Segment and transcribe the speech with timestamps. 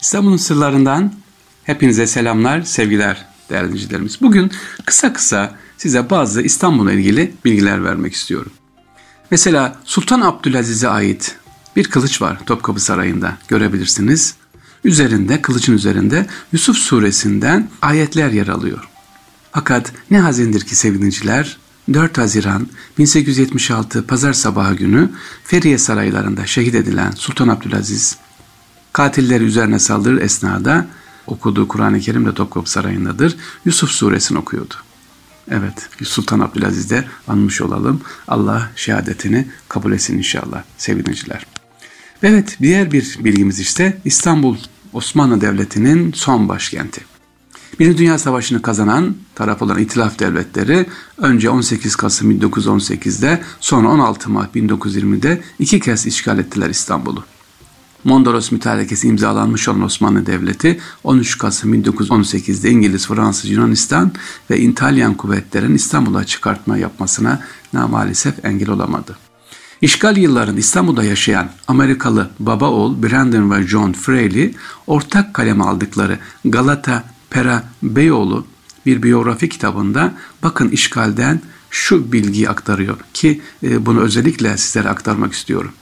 [0.00, 1.12] İstanbul'un sırlarından
[1.64, 4.18] hepinize selamlar, sevgiler değerli dinleyicilerimiz.
[4.20, 4.50] Bugün
[4.84, 8.52] kısa kısa size bazı İstanbul'la ilgili bilgiler vermek istiyorum.
[9.30, 11.36] Mesela Sultan Abdülaziz'e ait
[11.76, 14.34] bir kılıç var Topkapı Sarayı'nda görebilirsiniz.
[14.84, 18.88] Üzerinde, kılıcın üzerinde Yusuf suresinden ayetler yer alıyor.
[19.52, 21.56] Fakat ne hazindir ki sevgiliciler,
[21.92, 22.68] 4 Haziran
[22.98, 25.10] 1876 Pazar sabahı günü
[25.44, 28.16] Feriye Saraylarında şehit edilen Sultan Abdülaziz
[28.96, 30.86] Katilleri üzerine saldırır esnada
[31.26, 33.36] okuduğu Kur'an-ı Kerim de Topkapı Sarayı'ndadır.
[33.64, 34.74] Yusuf suresini okuyordu.
[35.50, 38.00] Evet, Sultan Abdülaziz'de anmış olalım.
[38.28, 41.46] Allah şehadetini kabul etsin inşallah sevgiliciler.
[42.22, 44.56] Evet, diğer bir bilgimiz işte İstanbul
[44.92, 47.00] Osmanlı Devleti'nin son başkenti.
[47.78, 50.86] Birinci Dünya Savaşı'nı kazanan taraf olan İtilaf Devletleri
[51.18, 57.24] önce 18 Kasım 1918'de sonra 16 Mart 1920'de iki kez işgal ettiler İstanbul'u.
[58.06, 64.12] Mondros Mütarekesi imzalanmış olan Osmanlı Devleti 13 Kasım 1918'de İngiliz, Fransız, Yunanistan
[64.50, 67.40] ve İtalyan kuvvetlerin İstanbul'a çıkartma yapmasına
[67.72, 69.16] maalesef engel olamadı.
[69.80, 74.54] İşgal yılların İstanbul'da yaşayan Amerikalı baba oğul Brandon ve John Fraley
[74.86, 78.46] ortak kaleme aldıkları Galata Pera Beyoğlu
[78.86, 85.72] bir biyografi kitabında bakın işgalden şu bilgiyi aktarıyor ki e, bunu özellikle sizlere aktarmak istiyorum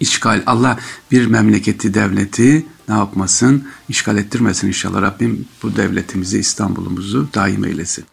[0.00, 0.42] işgal.
[0.46, 0.78] Allah
[1.10, 3.64] bir memleketi, devleti ne yapmasın?
[3.88, 5.02] İşgal ettirmesin inşallah.
[5.02, 8.04] Rabbim bu devletimizi, İstanbul'umuzu daim eylesin.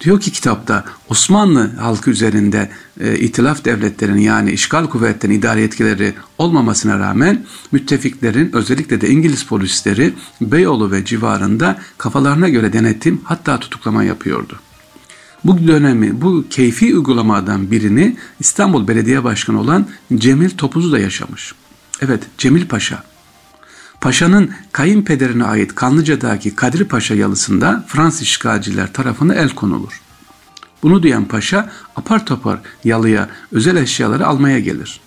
[0.00, 2.70] Diyor ki kitapta Osmanlı halkı üzerinde
[3.00, 10.14] e, itilaf devletlerinin yani işgal kuvvetlerinin idare etkileri olmamasına rağmen müttefiklerin özellikle de İngiliz polisleri
[10.40, 14.60] Beyoğlu ve civarında kafalarına göre denetim hatta tutuklama yapıyordu.
[15.44, 21.54] Bu dönemi, bu keyfi uygulamadan birini İstanbul Belediye Başkanı olan Cemil Topuz'u da yaşamış.
[22.00, 23.02] Evet, Cemil Paşa.
[24.00, 30.00] Paşa'nın kayınpederine ait Kanlıca'daki Kadir Paşa yalısında Fransız işgalciler tarafından el konulur.
[30.82, 35.00] Bunu duyan paşa apar topar yalıya özel eşyaları almaya gelir.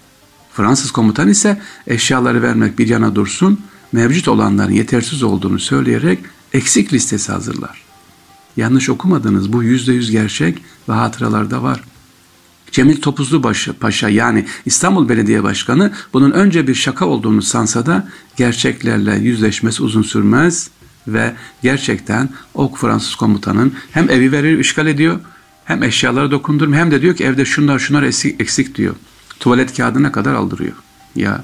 [0.54, 3.62] Fransız komutan ise eşyaları vermek bir yana dursun,
[3.92, 6.20] mevcut olanların yetersiz olduğunu söyleyerek
[6.54, 7.87] eksik listesi hazırlar.
[8.58, 9.54] Yanlış okumadınız.
[9.54, 11.84] Bu yüzde yüz gerçek ve hatıralarda var.
[12.72, 13.42] Cemil Topuzlu
[13.80, 20.02] Paşa yani İstanbul Belediye Başkanı bunun önce bir şaka olduğunu sansa da gerçeklerle yüzleşmesi uzun
[20.02, 20.70] sürmez
[21.08, 25.20] ve gerçekten o Fransız komutanın hem evi verir işgal ediyor
[25.66, 28.96] hem eşyaları dokundurmuyor hem de diyor ki evde şunlar şunlar eksik, eksik diyor.
[29.40, 30.76] Tuvalet kağıdına kadar aldırıyor.
[31.16, 31.44] Ya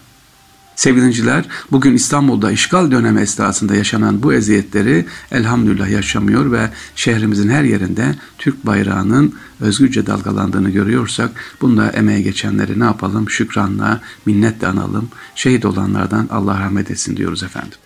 [0.75, 8.16] Sevgili bugün İstanbul'da işgal dönemi esnasında yaşanan bu eziyetleri elhamdülillah yaşamıyor ve şehrimizin her yerinde
[8.38, 13.29] Türk bayrağının özgürce dalgalandığını görüyorsak bunda emeğe geçenleri ne yapalım?
[13.29, 15.09] Şükranla, minnetle analım.
[15.35, 17.78] Şehit olanlardan Allah rahmet etsin diyoruz efendim.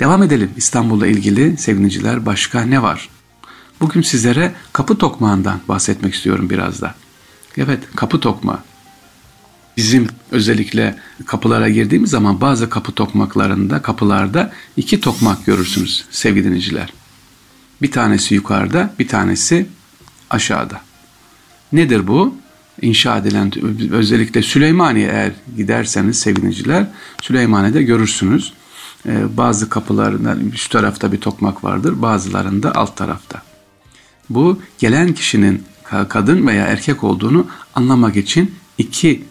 [0.00, 3.08] Devam edelim İstanbul'la ilgili sevgiliciler başka ne var?
[3.80, 6.94] Bugün sizlere kapı tokmağından bahsetmek istiyorum biraz da.
[7.56, 8.58] Evet kapı tokmağı
[9.76, 10.96] bizim özellikle
[11.26, 16.92] kapılara girdiğimiz zaman bazı kapı tokmaklarında, kapılarda iki tokmak görürsünüz sevgili dinleyiciler.
[17.82, 19.66] Bir tanesi yukarıda, bir tanesi
[20.30, 20.80] aşağıda.
[21.72, 22.34] Nedir bu?
[22.82, 23.52] İnşa edilen
[23.92, 26.86] özellikle Süleymaniye eğer giderseniz sevgiliciler
[27.22, 28.52] Süleymaniye'de görürsünüz.
[29.06, 33.42] Ee, bazı kapılarında üst tarafta bir tokmak vardır, bazılarında alt tarafta.
[34.30, 35.62] Bu gelen kişinin
[36.08, 39.24] kadın veya erkek olduğunu anlamak için iki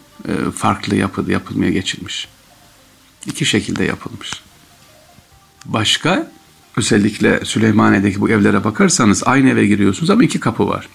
[0.54, 2.28] farklı yapı, yapılmaya geçilmiş.
[3.26, 4.30] İki şekilde yapılmış.
[5.64, 6.30] Başka
[6.76, 10.88] özellikle Süleymaniye'deki bu evlere bakarsanız aynı eve giriyorsunuz ama iki kapı var.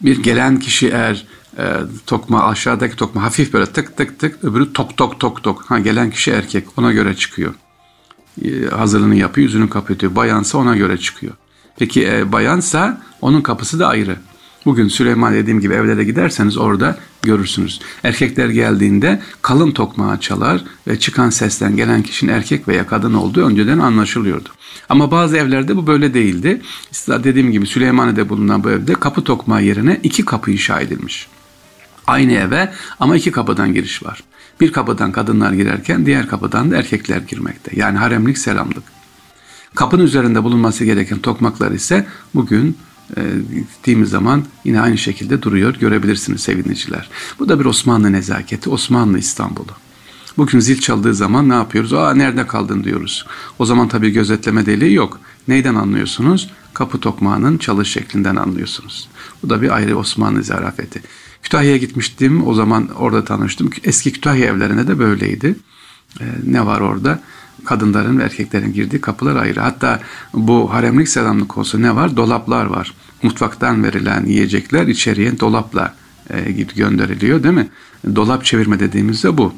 [0.00, 1.26] Bir gelen kişi eğer
[1.58, 1.64] e,
[2.06, 5.64] tokma aşağıdaki tokma hafif böyle tık tık tık öbürü tok tok tok tok.
[5.68, 7.54] Ha gelen kişi erkek ona göre çıkıyor.
[8.44, 10.14] E, hazırlığını yapıyor yüzünü kapatıyor.
[10.14, 11.32] Bayansa ona göre çıkıyor.
[11.78, 14.16] Peki e, bayansa onun kapısı da ayrı.
[14.66, 17.80] Bugün Süleyman dediğim gibi evlere giderseniz orada görürsünüz.
[18.02, 23.78] Erkekler geldiğinde kalın tokmağı çalar ve çıkan sesten gelen kişinin erkek veya kadın olduğu önceden
[23.78, 24.48] anlaşılıyordu.
[24.88, 26.62] Ama bazı evlerde bu böyle değildi.
[27.08, 31.28] Dediğim gibi Süleymaniye'de bulunan bu evde kapı tokmağı yerine iki kapı inşa edilmiş.
[32.06, 34.22] Aynı eve ama iki kapıdan giriş var.
[34.60, 37.70] Bir kapıdan kadınlar girerken diğer kapıdan da erkekler girmekte.
[37.74, 38.84] Yani haremlik selamlık.
[39.74, 42.76] Kapının üzerinde bulunması gereken tokmaklar ise bugün
[43.16, 43.22] e,
[43.54, 45.74] gittiğimiz zaman yine aynı şekilde duruyor.
[45.74, 47.08] Görebilirsiniz sevgiliciler.
[47.38, 49.72] Bu da bir Osmanlı nezaketi, Osmanlı İstanbul'u.
[50.36, 51.92] Bugün zil çaldığı zaman ne yapıyoruz?
[51.92, 53.26] Aa nerede kaldın diyoruz.
[53.58, 55.20] O zaman tabii gözetleme deliği yok.
[55.48, 56.50] Neyden anlıyorsunuz?
[56.74, 59.08] Kapı tokmağının çalış şeklinden anlıyorsunuz.
[59.42, 61.02] Bu da bir ayrı Osmanlı zarafeti.
[61.42, 62.46] Kütahya'ya gitmiştim.
[62.46, 63.70] O zaman orada tanıştım.
[63.84, 65.56] Eski Kütahya evlerine de böyleydi.
[66.20, 67.20] Ee, ne var orada?
[67.64, 69.60] Kadınların ve erkeklerin girdiği kapılar ayrı.
[69.60, 70.00] Hatta
[70.34, 72.16] bu haremlik selamlık olsa ne var?
[72.16, 72.94] Dolaplar var.
[73.22, 75.94] Mutfaktan verilen yiyecekler içeriye dolapla
[76.30, 77.68] e, gönderiliyor değil mi?
[78.14, 79.54] Dolap çevirme dediğimizde bu.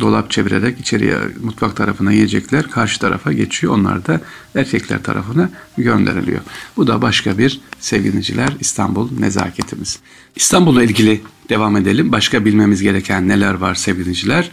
[0.00, 3.74] Dolap çevirerek içeriye mutfak tarafına yiyecekler karşı tarafa geçiyor.
[3.74, 4.20] Onlar da
[4.54, 6.40] erkekler tarafına gönderiliyor.
[6.76, 9.98] Bu da başka bir sevgiliciler İstanbul nezaketimiz.
[10.36, 12.12] İstanbul'la ilgili devam edelim.
[12.12, 14.50] Başka bilmemiz gereken neler var sevgiliciler?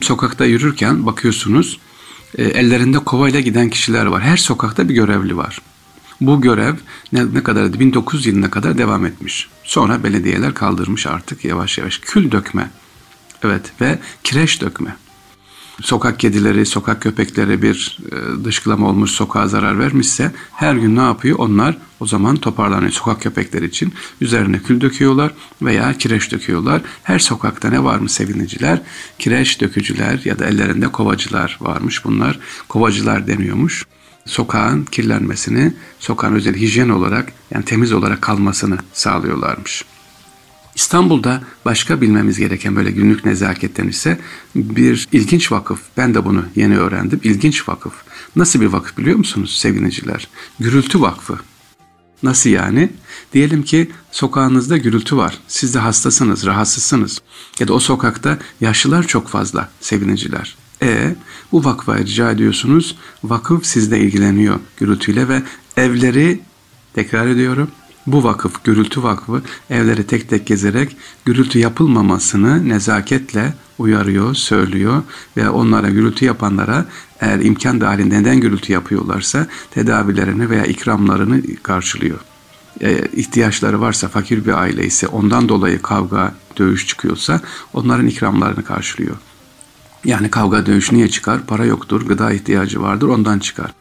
[0.00, 1.80] Sokakta yürürken bakıyorsunuz
[2.38, 4.22] ellerinde kovayla giden kişiler var.
[4.22, 5.62] Her sokakta bir görevli var.
[6.20, 6.74] Bu görev
[7.12, 9.48] ne, ne kadar 1900 yılına kadar devam etmiş.
[9.64, 11.98] Sonra belediyeler kaldırmış artık yavaş yavaş.
[11.98, 12.70] Kül dökme.
[13.42, 14.96] Evet ve kireç dökme.
[15.82, 21.38] Sokak kedileri, sokak köpekleri bir e, dışkılama olmuş sokağa zarar vermişse her gün ne yapıyor?
[21.38, 23.92] Onlar o zaman toparlanıyor sokak köpekleri için.
[24.20, 25.32] Üzerine kül döküyorlar
[25.62, 26.82] veya kireç döküyorlar.
[27.02, 28.82] Her sokakta ne var mı seviniciler?
[29.18, 32.38] Kireç dökücüler ya da ellerinde kovacılar varmış bunlar.
[32.68, 33.84] Kovacılar deniyormuş
[34.26, 39.84] sokağın kirlenmesini, sokağın özel hijyen olarak yani temiz olarak kalmasını sağlıyorlarmış.
[40.74, 44.18] İstanbul'da başka bilmemiz gereken böyle günlük nezaketten ise
[44.54, 45.80] bir ilginç vakıf.
[45.96, 47.20] Ben de bunu yeni öğrendim.
[47.24, 47.92] İlginç vakıf.
[48.36, 50.28] Nasıl bir vakıf biliyor musunuz sevgiliciler?
[50.60, 51.38] Gürültü Vakfı.
[52.22, 52.90] Nasıl yani?
[53.32, 55.38] Diyelim ki sokağınızda gürültü var.
[55.48, 57.18] Siz de hastasınız, rahatsızsınız.
[57.60, 60.56] Ya da o sokakta yaşlılar çok fazla sevgiliciler.
[60.82, 61.14] E
[61.52, 62.96] bu vakfa rica ediyorsunuz.
[63.24, 65.42] Vakıf sizle ilgileniyor gürültüyle ve
[65.76, 66.40] evleri
[66.94, 67.70] tekrar ediyorum.
[68.06, 75.02] Bu vakıf, gürültü vakfı evleri tek tek gezerek gürültü yapılmamasını nezaketle uyarıyor, söylüyor
[75.36, 76.86] ve onlara gürültü yapanlara
[77.20, 82.18] eğer imkan dahilinde neden gürültü yapıyorlarsa tedavilerini veya ikramlarını karşılıyor.
[82.80, 87.40] E, ihtiyaçları varsa fakir bir aile ise ondan dolayı kavga, dövüş çıkıyorsa
[87.72, 89.16] onların ikramlarını karşılıyor.
[90.04, 91.46] Yani kavga dövüş niye çıkar?
[91.46, 93.72] Para yoktur, gıda ihtiyacı vardır ondan çıkar.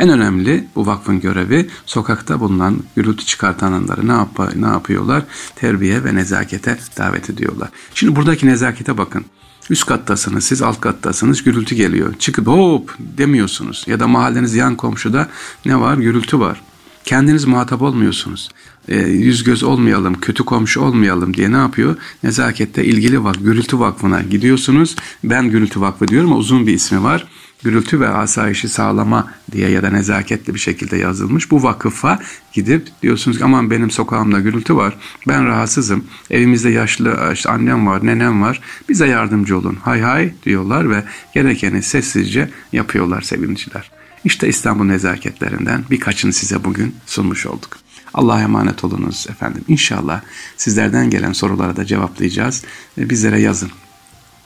[0.00, 5.22] En önemli bu vakfın görevi sokakta bulunan gürültü çıkartanları ne, yap ne yapıyorlar?
[5.56, 7.68] Terbiye ve nezakete davet ediyorlar.
[7.94, 9.24] Şimdi buradaki nezakete bakın.
[9.70, 12.14] Üst kattasınız, siz alt kattasınız, gürültü geliyor.
[12.18, 13.84] Çıkıp hop demiyorsunuz.
[13.86, 15.28] Ya da mahalleniz yan komşuda
[15.66, 15.96] ne var?
[15.96, 16.62] Gürültü var.
[17.04, 18.48] Kendiniz muhatap olmuyorsunuz.
[18.88, 21.96] E, yüz göz olmayalım, kötü komşu olmayalım diye ne yapıyor?
[22.22, 24.96] Nezakette ilgili vak, gürültü vakfına gidiyorsunuz.
[25.24, 27.26] Ben gürültü vakfı diyorum ama uzun bir ismi var
[27.64, 31.50] gürültü ve asayişi sağlama diye ya da nezaketli bir şekilde yazılmış.
[31.50, 32.18] Bu vakıfa
[32.52, 34.96] gidip diyorsunuz ki aman benim sokağımda gürültü var.
[35.28, 36.04] Ben rahatsızım.
[36.30, 38.60] Evimizde yaşlı işte annem var, nenem var.
[38.88, 39.78] Bize yardımcı olun.
[39.82, 41.04] Hay hay diyorlar ve
[41.34, 43.90] gerekeni sessizce yapıyorlar sevinciler.
[44.24, 47.78] İşte İstanbul nezaketlerinden birkaçını size bugün sunmuş olduk.
[48.14, 49.64] Allah'a emanet olunuz efendim.
[49.68, 50.20] İnşallah
[50.56, 52.64] sizlerden gelen sorulara da cevaplayacağız.
[52.98, 53.70] Bizlere yazın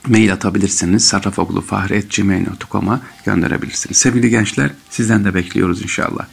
[0.07, 1.07] mail atabilirsiniz.
[1.07, 3.97] sarrafoglufahri.gmail.com'a gönderebilirsiniz.
[3.97, 6.25] Sevgili gençler sizden de bekliyoruz inşallah.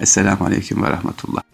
[0.00, 1.53] Esselamu Aleyküm ve Rahmetullah.